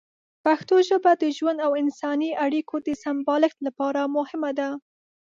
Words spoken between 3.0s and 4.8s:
سمبالښت لپاره مهمه ده.